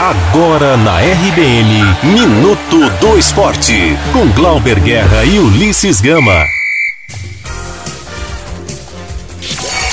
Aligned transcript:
Agora 0.00 0.76
na 0.76 1.00
RBN, 1.00 1.82
Minuto 2.04 2.88
do 3.00 3.18
Esporte, 3.18 3.98
com 4.12 4.30
Glauber 4.30 4.78
Guerra 4.78 5.24
e 5.24 5.40
Ulisses 5.40 6.00
Gama. 6.00 6.46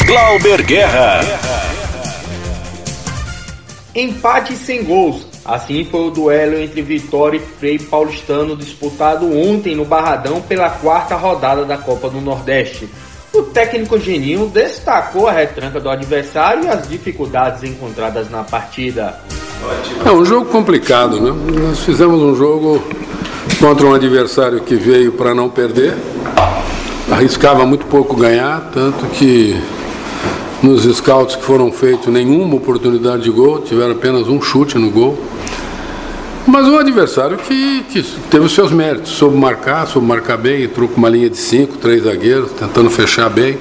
Glauber 0.05 0.62
Guerra. 0.62 1.21
Empate 3.96 4.55
sem 4.55 4.84
gols. 4.84 5.26
Assim 5.44 5.84
foi 5.86 6.02
o 6.02 6.12
duelo 6.12 6.60
entre 6.60 6.84
Vitória 6.84 7.38
e 7.38 7.58
Frei 7.58 7.80
Paulistano 7.80 8.56
disputado 8.56 9.36
ontem 9.36 9.74
no 9.74 9.86
Barradão 9.86 10.40
pela 10.40 10.70
quarta 10.70 11.16
rodada 11.16 11.66
da 11.66 11.80
Copa 11.80 12.12
do 12.12 12.22
Nordeste. 12.22 12.88
O 13.34 13.42
técnico 13.42 14.00
Geninho 14.00 14.50
destacou 14.50 15.28
a 15.28 15.32
retranca 15.32 15.80
do 15.80 15.90
adversário 15.90 16.66
e 16.66 16.68
as 16.68 16.88
dificuldades 16.88 17.64
encontradas 17.64 18.30
na 18.30 18.44
partida. 18.44 19.20
É 20.05 20.12
um 20.12 20.23
jogo 20.23 20.45
complicado, 20.45 21.20
né? 21.20 21.34
Nós 21.68 21.80
fizemos 21.80 22.22
um 22.22 22.36
jogo 22.36 22.84
contra 23.59 23.88
um 23.88 23.94
adversário 23.94 24.59
que 24.62 24.76
veio 24.76 25.12
para 25.13 25.34
não 25.34 25.50
perder, 25.50 25.96
arriscava 27.12 27.66
muito 27.66 27.86
pouco 27.86 28.16
ganhar, 28.16 28.70
tanto 28.73 29.05
que 29.08 29.60
nos 30.62 30.84
scouts 30.84 31.36
que 31.36 31.44
foram 31.44 31.72
feitos 31.72 32.08
nenhuma 32.08 32.55
oportunidade 32.55 33.23
de 33.23 33.30
gol, 33.30 33.62
tiveram 33.62 33.91
apenas 33.91 34.27
um 34.27 34.41
chute 34.41 34.77
no 34.77 34.90
gol. 34.90 35.18
Mas 36.48 36.68
um 36.68 36.77
adversário 36.77 37.38
que, 37.38 37.84
que 37.90 38.04
teve 38.30 38.46
os 38.46 38.54
seus 38.54 38.72
méritos, 38.72 39.12
soube 39.12 39.35
marcar, 39.35 39.88
soube 39.88 40.08
marcar 40.08 40.38
bem, 40.38 40.63
entrou 40.63 40.88
com 40.88 40.98
uma 40.98 41.10
linha 41.10 41.30
de 41.30 41.38
cinco, 41.38 41.77
três 41.77 42.04
zagueiros, 42.04 42.52
tentando 42.52 42.90
fechar 42.90 43.30
bem. 43.30 43.58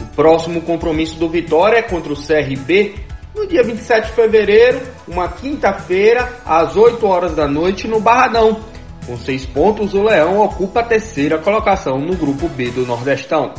O 0.00 0.16
próximo 0.16 0.60
compromisso 0.60 1.14
do 1.14 1.28
Vitória 1.28 1.76
é 1.76 1.82
contra 1.82 2.12
o 2.12 2.16
CRB 2.16 2.94
no 3.34 3.46
dia 3.46 3.62
27 3.62 4.08
de 4.08 4.12
fevereiro, 4.12 4.80
uma 5.08 5.28
quinta-feira, 5.28 6.40
às 6.44 6.76
8 6.76 7.06
horas 7.06 7.34
da 7.34 7.46
noite, 7.46 7.88
no 7.88 8.00
Barradão. 8.00 8.60
Com 9.06 9.16
seis 9.16 9.44
pontos, 9.44 9.94
o 9.94 10.02
Leão 10.02 10.40
ocupa 10.40 10.80
a 10.80 10.84
terceira 10.84 11.38
colocação 11.38 11.98
no 11.98 12.14
grupo 12.14 12.48
B 12.48 12.70
do 12.70 12.86
Nordestão. 12.86 13.52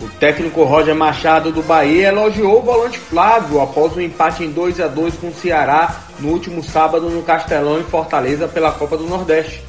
O 0.00 0.08
técnico 0.20 0.62
Roger 0.62 0.94
Machado 0.94 1.50
do 1.50 1.62
Bahia 1.62 2.08
elogiou 2.08 2.58
o 2.58 2.62
volante 2.62 2.98
Flávio 2.98 3.60
após 3.60 3.94
o 3.94 3.98
um 3.98 4.02
empate 4.02 4.44
em 4.44 4.50
2 4.50 4.80
a 4.80 4.86
2 4.86 5.16
com 5.16 5.28
o 5.28 5.34
Ceará 5.34 6.02
no 6.20 6.28
último 6.28 6.62
sábado 6.62 7.08
no 7.08 7.22
Castelão 7.22 7.80
em 7.80 7.84
Fortaleza 7.84 8.46
pela 8.46 8.70
Copa 8.70 8.96
do 8.96 9.08
Nordeste. 9.08 9.62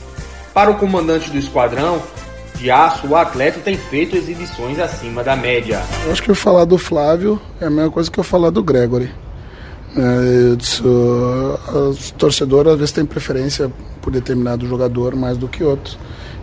Para 0.54 0.70
o 0.70 0.78
comandante 0.78 1.32
do 1.32 1.38
esquadrão, 1.38 2.02
de 2.60 2.70
aço, 2.70 3.08
o 3.08 3.16
atleta 3.16 3.60
tem 3.60 3.78
feito 3.78 4.18
exibições 4.18 4.78
acima 4.80 5.24
da 5.24 5.36
média. 5.36 5.82
Eu 6.06 6.12
acho 6.12 6.22
que 6.22 6.34
falar 6.34 6.66
do 6.66 6.78
Flávio 6.78 7.42
é 7.60 7.66
a 7.66 7.70
mesma 7.70 7.90
coisa 7.90 8.12
que 8.12 8.20
eu 8.20 8.24
falar 8.24 8.50
do 8.50 8.62
Gregory. 8.62 9.10
É, 9.96 10.56
disse, 10.56 10.84
os 10.84 12.12
torcedores 12.12 12.74
às 12.74 12.78
vezes 12.78 12.92
têm 12.92 13.06
preferência 13.06 13.72
por 14.02 14.12
determinado 14.12 14.68
jogador 14.68 15.16
mais 15.16 15.38
do 15.38 15.48
que 15.48 15.64
outros. 15.64 15.98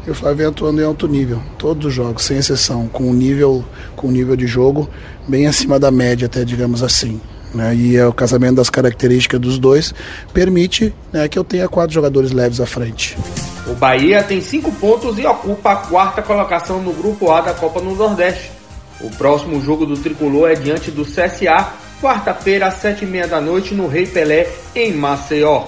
E 0.07 0.11
o 0.11 0.15
Flávio 0.15 0.39
vem 0.39 0.47
atuando 0.47 0.81
em 0.81 0.85
alto 0.85 1.07
nível, 1.07 1.43
todos 1.59 1.87
os 1.87 1.93
jogos, 1.93 2.23
sem 2.25 2.39
exceção, 2.39 2.89
com 2.89 3.05
um 3.11 3.13
nível, 3.13 3.65
com 3.95 4.09
um 4.09 4.11
nível 4.11 4.37
de 4.37 4.47
jogo 4.47 4.89
bem 5.29 5.47
acima 5.47 5.79
da 5.79 5.91
média, 5.91 6.27
até 6.27 6.45
digamos 6.45 6.83
assim. 6.83 7.21
Né? 7.55 7.75
E 7.75 7.97
é 7.97 8.07
o 8.07 8.13
casamento 8.13 8.57
das 8.57 8.71
características 8.71 9.41
dos 9.41 9.59
dois 9.59 9.95
permite 10.33 10.95
né, 11.13 11.29
que 11.29 11.39
eu 11.39 11.45
tenha 11.45 11.69
quatro 11.69 11.93
jogadores 11.93 12.33
leves 12.33 12.61
à 12.61 12.67
frente. 12.67 13.17
O 13.67 13.75
Bahia 13.75 14.23
tem 14.23 14.41
cinco 14.41 14.71
pontos 14.73 15.19
e 15.19 15.27
ocupa 15.27 15.73
a 15.73 15.77
quarta 15.77 16.23
colocação 16.23 16.81
no 16.81 16.93
grupo 16.93 17.33
A 17.33 17.41
da 17.41 17.53
Copa 17.53 17.81
no 17.81 17.97
Nordeste. 17.97 18.53
O 19.01 19.11
próximo 19.11 19.61
jogo 19.61 19.85
do 19.85 19.97
tricolor 19.97 20.51
é 20.51 20.55
diante 20.55 20.91
do 20.93 21.05
CSA, 21.05 21.73
quarta-feira 22.01 22.69
às 22.69 22.75
sete 22.75 23.05
e 23.05 23.09
meia 23.09 23.27
da 23.27 23.41
noite 23.41 23.75
no 23.75 23.89
Rei 23.89 24.07
Pelé, 24.07 24.49
em 24.75 24.93
Maceió. 24.93 25.65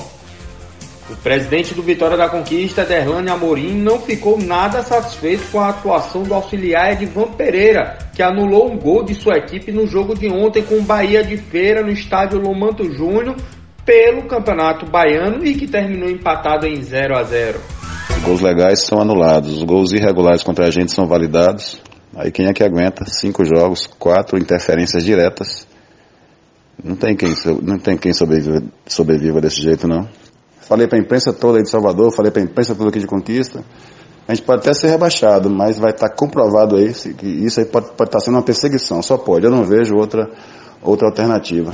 O 1.10 1.16
presidente 1.16 1.74
do 1.74 1.82
Vitória 1.82 2.16
da 2.16 2.28
Conquista, 2.28 2.84
Derlane 2.84 3.30
Amorim, 3.30 3.74
não 3.74 3.98
ficou 3.98 4.38
nada 4.38 4.82
satisfeito 4.82 5.50
com 5.50 5.58
a 5.58 5.70
atuação 5.70 6.22
do 6.22 6.34
auxiliar 6.34 6.92
Edvan 6.92 7.32
Pereira, 7.32 7.98
que 8.14 8.22
anulou 8.22 8.70
um 8.70 8.78
gol 8.78 9.03
de 9.03 9.14
sua 9.14 9.38
equipe 9.38 9.72
no 9.72 9.87
jogo 9.88 10.14
de 10.14 10.28
ontem 10.28 10.62
com 10.62 10.76
o 10.76 10.82
Bahia 10.82 11.25
de 11.25 11.37
Feira 11.37 11.82
no 11.82 11.91
estádio 11.91 12.38
Lomanto 12.38 12.84
Júnior 12.92 13.34
pelo 13.84 14.22
Campeonato 14.25 14.87
Baiano 14.87 15.44
e 15.44 15.54
que 15.54 15.66
terminou 15.66 16.10
empatado 16.10 16.66
em 16.66 16.81
0 16.81 17.16
a 17.16 17.22
0. 17.25 17.78
Gols 18.25 18.41
legais 18.41 18.81
são 18.81 19.01
anulados, 19.01 19.56
os 19.56 19.62
gols 19.62 19.93
irregulares 19.93 20.43
contra 20.43 20.67
a 20.67 20.71
gente 20.71 20.93
são 20.93 21.06
validados. 21.06 21.81
Aí 22.15 22.31
quem 22.31 22.47
é 22.47 22.53
que 22.53 22.62
aguenta? 22.65 23.05
Cinco 23.06 23.45
jogos, 23.45 23.87
quatro 23.87 24.39
interferências 24.39 25.05
diretas. 25.05 25.67
Não 26.83 26.95
tem 26.95 27.17
quem, 27.17 27.33
não 27.62 27.79
tem 27.79 27.97
quem 27.97 28.12
sobreviva, 28.12 28.62
sobreviva 28.87 29.41
desse 29.41 29.62
jeito, 29.62 29.89
não. 29.89 30.09
Falei 30.61 30.87
para 30.87 30.99
a 30.99 31.01
imprensa 31.01 31.33
toda 31.33 31.59
aí 31.59 31.65
de 31.65 31.71
Salvador, 31.71 32.12
falei 32.12 32.31
para 32.31 32.43
a 32.43 32.45
imprensa 32.45 32.75
toda 32.75 32.91
aqui 32.91 32.99
de 32.99 33.06
Conquista. 33.06 33.65
A 34.29 34.35
gente 34.35 34.45
pode 34.45 34.61
até 34.61 34.75
ser 34.75 34.89
rebaixado, 34.89 35.49
mas 35.49 35.79
vai 35.79 35.91
estar 35.91 36.11
tá 36.11 36.15
comprovado 36.15 36.77
aí 36.77 36.93
que 36.93 37.27
isso 37.27 37.61
aí 37.61 37.67
pode, 37.67 37.87
pode 37.87 38.09
estar 38.09 38.19
tá 38.19 38.21
sendo 38.21 38.35
uma 38.35 38.43
perseguição. 38.43 39.03
Só 39.03 39.17
pode. 39.17 39.47
Eu 39.47 39.50
não 39.50 39.65
vejo 39.65 39.95
outra, 39.97 40.31
outra 40.83 41.09
alternativa. 41.09 41.73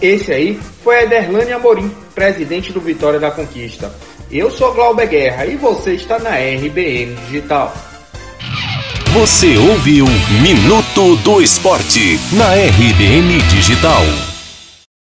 Esse 0.00 0.32
aí 0.32 0.54
foi 0.54 1.02
Ederlane 1.02 1.52
Amorim, 1.52 1.90
presidente 2.14 2.72
do 2.72 2.80
Vitória 2.80 3.18
da 3.18 3.32
Conquista. 3.32 3.92
Eu 4.30 4.50
sou 4.50 4.74
Glauber 4.74 5.08
Guerra 5.08 5.46
e 5.46 5.56
você 5.56 5.94
está 5.94 6.18
na 6.18 6.32
RBN 6.36 7.14
Digital. 7.26 7.72
Você 9.14 9.56
ouviu 9.56 10.04
Minuto 10.42 11.16
do 11.24 11.40
Esporte 11.40 12.20
na 12.34 12.52
RBN 12.52 13.38
Digital. 13.48 14.27